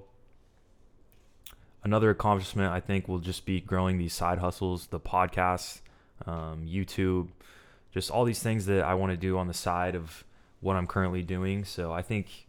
another 1.85 2.11
accomplishment 2.11 2.73
I 2.73 2.81
think 2.81 3.09
will 3.09 3.19
just 3.19 3.47
be 3.47 3.61
growing 3.61 3.99
these 3.99 4.13
side 4.13 4.39
hustles, 4.39 4.87
the 4.89 5.01
podcast, 5.01 5.81
um, 6.27 6.67
YouTube, 6.67 7.29
just 7.93 8.11
all 8.11 8.25
these 8.25 8.43
things 8.43 8.67
that 8.67 8.83
I 8.85 8.95
want 8.95 9.13
to 9.13 9.17
do 9.17 9.39
on 9.39 9.47
the 9.49 9.55
side 9.55 9.95
of 9.95 10.25
what 10.61 10.77
I'm 10.77 10.87
currently 10.87 11.23
doing. 11.23 11.65
So 11.65 11.93
I 11.93 12.03
think 12.03 12.47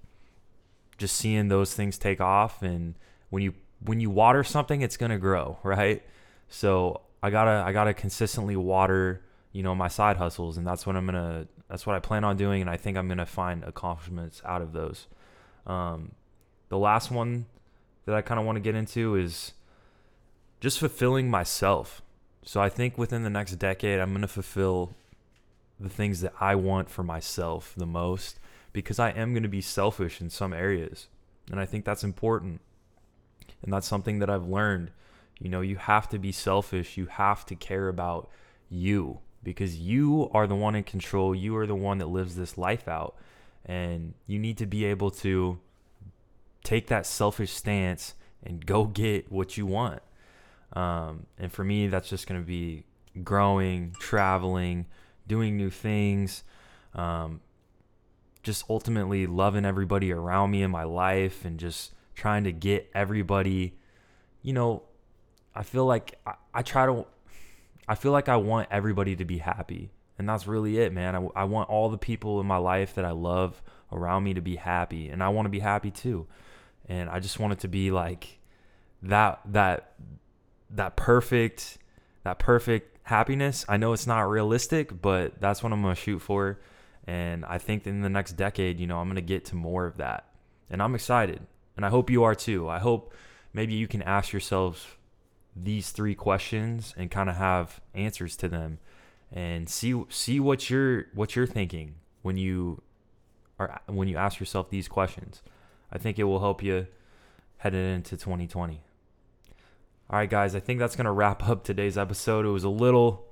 just 0.97 1.15
seeing 1.15 1.47
those 1.47 1.73
things 1.73 1.97
take 1.97 2.19
off 2.19 2.61
and 2.61 2.95
when 3.29 3.41
you 3.41 3.53
when 3.85 4.01
you 4.01 4.09
water 4.09 4.43
something 4.43 4.81
it's 4.81 4.97
going 4.97 5.11
to 5.11 5.17
grow, 5.17 5.57
right? 5.63 6.03
So 6.49 7.01
I 7.23 7.29
got 7.29 7.45
to 7.45 7.63
I 7.65 7.71
got 7.71 7.85
to 7.85 7.93
consistently 7.93 8.55
water, 8.55 9.21
you 9.51 9.63
know, 9.63 9.75
my 9.75 9.87
side 9.87 10.17
hustles 10.17 10.57
and 10.57 10.67
that's 10.67 10.85
what 10.85 10.95
I'm 10.95 11.07
to 11.07 11.47
that's 11.69 11.85
what 11.85 11.95
I 11.95 11.99
plan 11.99 12.23
on 12.23 12.35
doing 12.35 12.61
and 12.61 12.69
I 12.69 12.77
think 12.77 12.97
I'm 12.97 13.07
going 13.07 13.19
to 13.19 13.25
find 13.25 13.63
accomplishments 13.63 14.41
out 14.45 14.61
of 14.61 14.73
those. 14.73 15.07
Um, 15.69 16.11
the 16.69 16.77
last 16.77 17.11
one 17.11 17.45
that 18.05 18.15
I 18.15 18.21
kind 18.21 18.39
of 18.39 18.45
want 18.45 18.55
to 18.55 18.61
get 18.61 18.75
into 18.75 19.15
is 19.15 19.53
just 20.59 20.79
fulfilling 20.79 21.29
myself. 21.29 22.01
So 22.43 22.59
I 22.59 22.69
think 22.69 22.97
within 22.97 23.23
the 23.23 23.29
next 23.29 23.55
decade, 23.55 23.99
I'm 23.99 24.09
going 24.09 24.21
to 24.21 24.27
fulfill 24.27 24.91
the 25.79 25.89
things 25.89 26.21
that 26.21 26.33
I 26.39 26.55
want 26.55 26.89
for 26.89 27.03
myself 27.03 27.73
the 27.77 27.85
most 27.85 28.39
because 28.73 28.99
I 28.99 29.11
am 29.11 29.33
going 29.33 29.43
to 29.43 29.49
be 29.49 29.61
selfish 29.61 30.19
in 30.19 30.29
some 30.29 30.53
areas. 30.53 31.07
And 31.51 31.59
I 31.59 31.65
think 31.65 31.85
that's 31.85 32.03
important. 32.03 32.61
And 33.61 33.71
that's 33.71 33.87
something 33.87 34.19
that 34.19 34.29
I've 34.29 34.47
learned. 34.47 34.91
You 35.39 35.49
know, 35.49 35.61
you 35.61 35.77
have 35.77 36.09
to 36.09 36.19
be 36.19 36.31
selfish, 36.31 36.97
you 36.97 37.05
have 37.05 37.45
to 37.45 37.55
care 37.55 37.87
about 37.87 38.29
you 38.69 39.19
because 39.43 39.77
you 39.77 40.29
are 40.33 40.47
the 40.47 40.55
one 40.55 40.75
in 40.75 40.83
control. 40.83 41.33
You 41.33 41.55
are 41.57 41.67
the 41.67 41.75
one 41.75 41.99
that 41.99 42.07
lives 42.07 42.35
this 42.35 42.57
life 42.57 42.87
out. 42.87 43.15
And 43.65 44.13
you 44.25 44.39
need 44.39 44.57
to 44.57 44.65
be 44.65 44.85
able 44.85 45.11
to 45.11 45.59
take 46.63 46.87
that 46.87 47.05
selfish 47.05 47.51
stance 47.51 48.15
and 48.43 48.65
go 48.65 48.85
get 48.85 49.31
what 49.31 49.57
you 49.57 49.65
want. 49.65 50.01
Um, 50.73 51.25
and 51.37 51.51
for 51.51 51.63
me, 51.63 51.87
that's 51.87 52.09
just 52.09 52.27
going 52.27 52.39
to 52.39 52.45
be 52.45 52.83
growing, 53.23 53.95
traveling, 53.99 54.85
doing 55.27 55.57
new 55.57 55.69
things, 55.69 56.43
um, 56.93 57.41
just 58.43 58.65
ultimately 58.69 59.27
loving 59.27 59.65
everybody 59.65 60.11
around 60.11 60.51
me 60.51 60.63
in 60.63 60.71
my 60.71 60.83
life 60.83 61.45
and 61.45 61.59
just 61.59 61.93
trying 62.15 62.43
to 62.43 62.51
get 62.51 62.89
everybody, 62.93 63.77
you 64.41 64.53
know, 64.53 64.83
I 65.55 65.63
feel 65.63 65.85
like 65.85 66.19
I, 66.25 66.33
I 66.53 66.61
try 66.61 66.85
to, 66.85 67.05
I 67.87 67.95
feel 67.95 68.11
like 68.11 68.29
I 68.29 68.37
want 68.37 68.67
everybody 68.71 69.15
to 69.15 69.25
be 69.25 69.39
happy. 69.39 69.91
And 70.19 70.27
that's 70.27 70.45
really 70.45 70.77
it, 70.77 70.91
man. 70.91 71.15
I, 71.15 71.27
I 71.33 71.43
want 71.45 71.69
all 71.69 71.89
the 71.89 71.97
people 71.97 72.41
in 72.41 72.45
my 72.45 72.57
life 72.57 72.95
that 72.95 73.05
I 73.05 73.11
love 73.11 73.63
around 73.91 74.25
me 74.25 74.33
to 74.33 74.41
be 74.41 74.57
happy. 74.57 75.07
And 75.09 75.23
I 75.23 75.29
want 75.29 75.45
to 75.45 75.49
be 75.49 75.59
happy 75.59 75.91
too. 75.91 76.27
And 76.89 77.09
I 77.09 77.21
just 77.21 77.39
want 77.39 77.53
it 77.53 77.59
to 77.59 77.69
be 77.69 77.89
like 77.89 78.39
that, 79.01 79.39
that, 79.45 79.93
that 80.71 80.97
perfect, 80.97 81.77
that 82.23 82.37
perfect 82.37 82.97
happiness. 83.03 83.65
I 83.69 83.77
know 83.77 83.93
it's 83.93 84.07
not 84.07 84.29
realistic, 84.29 85.01
but 85.01 85.39
that's 85.39 85.63
what 85.63 85.71
I'm 85.71 85.81
going 85.81 85.95
to 85.95 86.01
shoot 86.01 86.19
for. 86.19 86.59
And 87.07 87.45
I 87.45 87.57
think 87.57 87.87
in 87.87 88.01
the 88.01 88.09
next 88.09 88.33
decade, 88.33 88.77
you 88.77 88.87
know, 88.87 88.99
I'm 88.99 89.07
going 89.07 89.15
to 89.15 89.21
get 89.21 89.45
to 89.45 89.55
more 89.55 89.85
of 89.85 89.97
that. 89.97 90.25
And 90.69 90.83
I'm 90.83 90.95
excited. 90.95 91.39
And 91.77 91.85
I 91.85 91.89
hope 91.89 92.09
you 92.09 92.23
are 92.23 92.35
too. 92.35 92.67
I 92.67 92.79
hope 92.79 93.13
maybe 93.53 93.73
you 93.73 93.87
can 93.87 94.01
ask 94.01 94.33
yourselves 94.33 94.85
these 95.55 95.91
three 95.91 96.13
questions 96.13 96.93
and 96.97 97.09
kind 97.09 97.29
of 97.29 97.37
have 97.37 97.79
answers 97.95 98.35
to 98.37 98.49
them 98.49 98.79
and 99.31 99.69
see 99.69 100.03
see 100.09 100.39
what 100.39 100.69
you're 100.69 101.05
what 101.13 101.35
you're 101.35 101.47
thinking 101.47 101.95
when 102.21 102.37
you 102.37 102.81
are 103.59 103.81
when 103.87 104.07
you 104.07 104.17
ask 104.17 104.39
yourself 104.39 104.69
these 104.69 104.87
questions. 104.87 105.41
I 105.91 105.97
think 105.97 106.19
it 106.19 106.23
will 106.23 106.39
help 106.39 106.63
you 106.63 106.87
headed 107.57 107.95
into 107.95 108.15
2020. 108.15 108.81
All 110.09 110.17
right, 110.19 110.29
guys, 110.29 110.55
I 110.55 110.59
think 110.59 110.79
that's 110.79 110.95
to 110.95 111.11
wrap 111.11 111.47
up 111.47 111.63
today's 111.63 111.97
episode. 111.97 112.45
It 112.45 112.49
was 112.49 112.63
a 112.63 112.69
little 112.69 113.27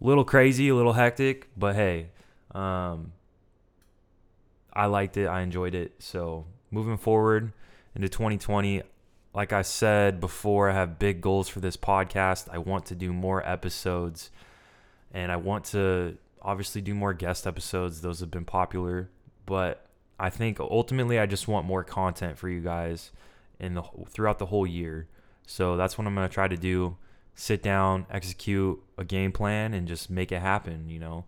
little 0.00 0.24
crazy, 0.24 0.68
a 0.68 0.74
little 0.74 0.94
hectic, 0.94 1.48
but 1.56 1.74
hey, 1.74 2.08
um, 2.52 3.12
I 4.72 4.86
liked 4.86 5.16
it. 5.16 5.26
I 5.26 5.42
enjoyed 5.42 5.74
it. 5.74 5.92
So, 5.98 6.46
moving 6.70 6.96
forward 6.96 7.52
into 7.94 8.08
2020, 8.08 8.82
like 9.34 9.52
I 9.52 9.62
said 9.62 10.20
before, 10.20 10.70
I 10.70 10.74
have 10.74 10.98
big 10.98 11.20
goals 11.20 11.48
for 11.48 11.60
this 11.60 11.76
podcast. 11.76 12.48
I 12.50 12.58
want 12.58 12.86
to 12.86 12.94
do 12.94 13.12
more 13.12 13.46
episodes 13.48 14.30
and 15.14 15.32
I 15.32 15.36
want 15.36 15.64
to 15.66 16.18
obviously 16.42 16.82
do 16.82 16.94
more 16.94 17.14
guest 17.14 17.46
episodes. 17.46 18.02
Those 18.02 18.20
have 18.20 18.30
been 18.30 18.44
popular, 18.44 19.08
but 19.46 19.86
I 20.18 20.28
think 20.28 20.60
ultimately 20.60 21.18
I 21.18 21.26
just 21.26 21.48
want 21.48 21.66
more 21.66 21.84
content 21.84 22.36
for 22.36 22.48
you 22.48 22.60
guys 22.60 23.12
in 23.58 23.74
the 23.74 23.82
throughout 24.10 24.38
the 24.38 24.46
whole 24.46 24.66
year. 24.66 25.08
So 25.46 25.76
that's 25.76 25.96
what 25.96 26.06
I'm 26.06 26.14
going 26.14 26.28
to 26.28 26.34
try 26.34 26.48
to 26.48 26.56
do. 26.56 26.96
Sit 27.36 27.62
down, 27.62 28.06
execute 28.10 28.82
a 28.98 29.04
game 29.04 29.32
plan, 29.32 29.72
and 29.72 29.88
just 29.88 30.10
make 30.10 30.32
it 30.32 30.40
happen, 30.40 30.88
you 30.88 30.98
know, 30.98 31.24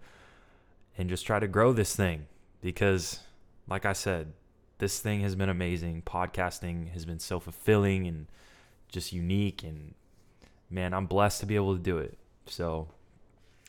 and 0.98 1.08
just 1.08 1.26
try 1.26 1.38
to 1.38 1.48
grow 1.48 1.72
this 1.72 1.96
thing 1.96 2.26
because, 2.60 3.20
like 3.68 3.84
I 3.84 3.92
said, 3.92 4.32
this 4.78 5.00
thing 5.00 5.20
has 5.20 5.34
been 5.34 5.48
amazing. 5.48 6.02
Podcasting 6.02 6.92
has 6.92 7.04
been 7.04 7.18
so 7.18 7.40
fulfilling 7.40 8.06
and 8.06 8.26
just 8.88 9.12
unique. 9.12 9.62
And 9.62 9.94
man, 10.70 10.92
I'm 10.92 11.06
blessed 11.06 11.40
to 11.40 11.46
be 11.46 11.56
able 11.56 11.76
to 11.76 11.82
do 11.82 11.98
it. 11.98 12.18
So 12.46 12.88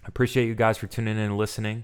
appreciate 0.07 0.47
you 0.47 0.55
guys 0.55 0.77
for 0.77 0.87
tuning 0.87 1.17
in 1.17 1.23
and 1.23 1.37
listening. 1.37 1.83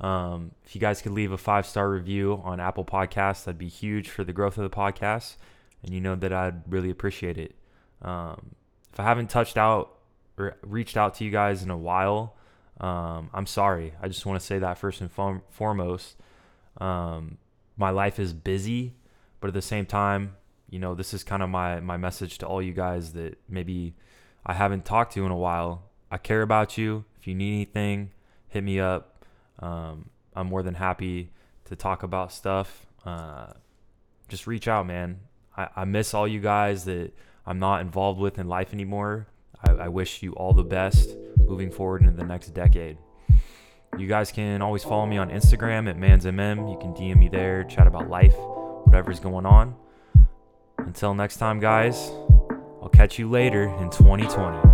Um, 0.00 0.52
if 0.64 0.74
you 0.74 0.80
guys 0.80 1.02
could 1.02 1.12
leave 1.12 1.32
a 1.32 1.38
five 1.38 1.66
star 1.66 1.90
review 1.90 2.40
on 2.44 2.58
Apple 2.58 2.84
Podcasts, 2.84 3.44
that'd 3.44 3.58
be 3.58 3.68
huge 3.68 4.08
for 4.08 4.24
the 4.24 4.32
growth 4.32 4.56
of 4.56 4.68
the 4.68 4.74
podcast. 4.74 5.36
And 5.82 5.92
you 5.94 6.00
know 6.00 6.16
that 6.16 6.32
I'd 6.32 6.70
really 6.70 6.90
appreciate 6.90 7.38
it. 7.38 7.54
Um, 8.02 8.54
if 8.92 8.98
I 8.98 9.04
haven't 9.04 9.30
touched 9.30 9.56
out 9.56 9.98
or 10.38 10.56
reached 10.62 10.96
out 10.96 11.14
to 11.16 11.24
you 11.24 11.30
guys 11.30 11.62
in 11.62 11.70
a 11.70 11.76
while, 11.76 12.36
um, 12.80 13.30
I'm 13.34 13.46
sorry. 13.46 13.92
I 14.02 14.08
just 14.08 14.24
want 14.24 14.40
to 14.40 14.44
say 14.44 14.58
that 14.58 14.78
first 14.78 15.00
and 15.00 15.10
foremost. 15.50 16.16
Um, 16.78 17.38
my 17.76 17.90
life 17.90 18.18
is 18.18 18.32
busy, 18.32 18.94
but 19.40 19.48
at 19.48 19.54
the 19.54 19.62
same 19.62 19.86
time, 19.86 20.36
you 20.70 20.78
know, 20.78 20.94
this 20.94 21.12
is 21.12 21.24
kind 21.24 21.42
of 21.42 21.50
my 21.50 21.80
my 21.80 21.96
message 21.96 22.38
to 22.38 22.46
all 22.46 22.62
you 22.62 22.72
guys 22.72 23.12
that 23.14 23.38
maybe 23.48 23.94
I 24.46 24.54
haven't 24.54 24.84
talked 24.84 25.14
to 25.14 25.26
in 25.26 25.32
a 25.32 25.36
while. 25.36 25.90
I 26.10 26.18
care 26.18 26.42
about 26.42 26.78
you. 26.78 27.04
If 27.20 27.26
you 27.26 27.34
need 27.34 27.54
anything, 27.54 28.12
hit 28.48 28.64
me 28.64 28.80
up. 28.80 29.24
Um, 29.58 30.08
I'm 30.34 30.46
more 30.46 30.62
than 30.62 30.74
happy 30.74 31.30
to 31.66 31.76
talk 31.76 32.02
about 32.02 32.32
stuff. 32.32 32.86
Uh, 33.04 33.48
just 34.28 34.46
reach 34.46 34.68
out, 34.68 34.86
man. 34.86 35.20
I, 35.56 35.68
I 35.76 35.84
miss 35.84 36.14
all 36.14 36.26
you 36.26 36.40
guys 36.40 36.84
that 36.86 37.12
I'm 37.44 37.58
not 37.58 37.82
involved 37.82 38.20
with 38.20 38.38
in 38.38 38.48
life 38.48 38.72
anymore. 38.72 39.26
I, 39.66 39.72
I 39.72 39.88
wish 39.88 40.22
you 40.22 40.32
all 40.32 40.54
the 40.54 40.64
best 40.64 41.10
moving 41.46 41.70
forward 41.70 42.02
into 42.02 42.16
the 42.16 42.24
next 42.24 42.48
decade. 42.50 42.96
You 43.98 44.06
guys 44.06 44.32
can 44.32 44.62
always 44.62 44.84
follow 44.84 45.04
me 45.04 45.18
on 45.18 45.30
Instagram 45.30 45.90
at 45.90 45.96
mannsmm. 45.98 46.70
You 46.70 46.78
can 46.78 46.94
DM 46.94 47.18
me 47.18 47.28
there, 47.28 47.64
chat 47.64 47.86
about 47.86 48.08
life, 48.08 48.34
whatever's 48.84 49.20
going 49.20 49.44
on. 49.44 49.74
Until 50.78 51.12
next 51.12 51.36
time, 51.36 51.60
guys, 51.60 52.10
I'll 52.80 52.90
catch 52.92 53.18
you 53.18 53.28
later 53.28 53.64
in 53.64 53.90
2020. 53.90 54.69